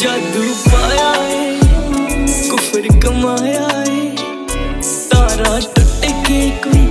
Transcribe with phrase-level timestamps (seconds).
[0.00, 1.44] जादू पाया है
[2.48, 4.02] कुफर कमाया है
[5.12, 6.82] तारा टूट के कोई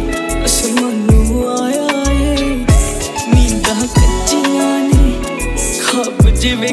[0.48, 1.20] असमानू
[1.58, 2.48] आया है
[3.34, 5.05] नींदा कच्चिया ने
[5.86, 6.72] खाब जे ने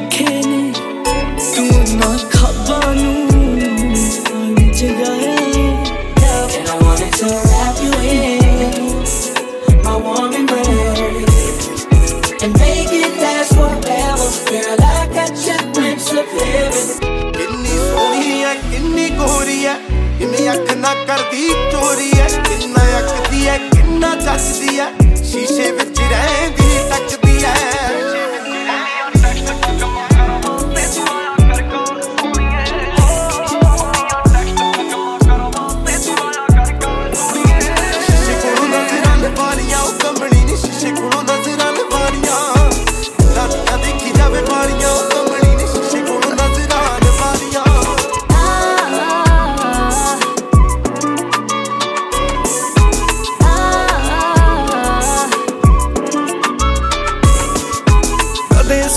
[1.52, 1.66] तू
[2.00, 2.80] ना खाबा
[6.54, 11.70] And I wanted to wrap you in my warm embrace
[12.42, 14.82] and make it last forever, girl.
[14.90, 15.81] I got you.
[16.32, 19.74] ਕਿੰਨੀ ਸੋਹਣੀ ਐ, ਕਿੰਨੀ ਗੋਰੀ ਐ।
[20.18, 24.86] ਕਿੰਨੀ ਅੱਖ ਨਾ ਕਰਦੀ ਚੋਰੀ ਐ। ਕਿੰਨਾ ਅੱਖਦੀ ਐ, ਕਿੰਨਾ ਜੱਜਦੀ ਐ।
[25.24, 26.61] ਸ਼ੀਸ਼ੇ ਵਿੱਚ ਰਹਿੰਦੀ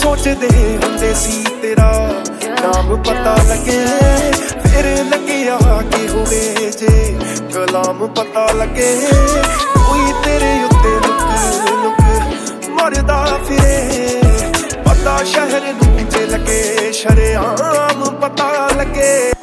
[0.05, 2.13] ਸੋਚਦੇ ਹੁੰਦੇ ਸੀ ਤੇਰਾ
[2.47, 3.85] ਨਾਮ ਪਤਾ ਲੱਗੇ।
[4.63, 5.57] ਫਿਰ ਲੱਗਿਆ
[5.91, 7.17] ਕਿ ਹੋਵੇ ਜੇ
[7.53, 9.07] ਕਲਾਮ ਪਤਾ ਲੱਗੇ।
[9.75, 11.21] ਕੋਈ ਤੇਰੇ ਉੱਤੇ ਲੁਕ
[11.83, 14.21] ਲੁਕ ਮਰਦਾ ਫਿਰੇ।
[14.85, 19.34] ਪਤਾ ਸ਼ਹਿਰ ਨੂੰ ਜੇ ਲੱਗੇ, ਸ਼ਰਿਆਮ ਪਤਾ ਲੱਗੇ।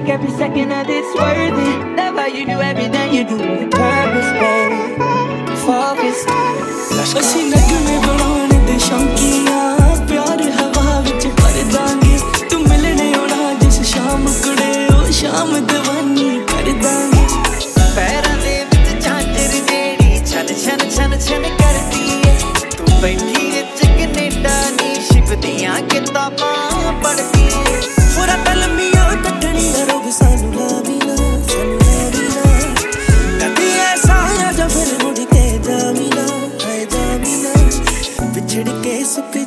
[0.00, 1.96] make every second of this worth it.
[1.96, 4.72] Love how you do everything you do with purpose, babe.
[5.66, 6.20] Focus.
[7.20, 9.60] ਅਸੀਂ ਨਗਮੇ ਬਣਾਉਣ ਦੇ ਸ਼ੌਂਕੀਆਂ
[10.08, 12.18] ਪਿਆਰ ਹਵਾ ਵਿੱਚ ਭਰ ਦਾਂਗੇ
[12.50, 17.24] ਤੂੰ ਮਿਲਣੇ ਆਉਣਾ ਜਿਸ ਸ਼ਾਮ ਕੁੜੇ ਉਹ ਸ਼ਾਮ ਦੀਵਾਨੀ ਕਰ ਦਾਂਗੇ
[17.96, 22.36] ਪੈਰਾਂ ਦੇ ਵਿੱਚ ਝਾਂਜਰ ਜਿਹੜੀ ਛਨ ਛਨ ਛਨ ਛਨ ਕਰਦੀ ਏ
[22.76, 23.29] ਤੂੰ ਬੈਠੀ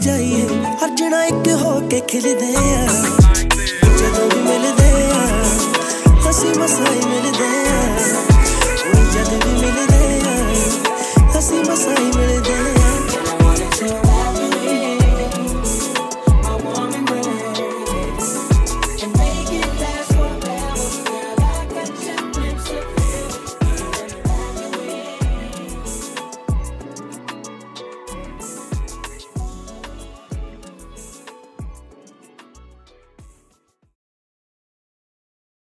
[0.04, 0.46] जाइए
[0.82, 3.23] हर जना एक होके खिलदे खिल दे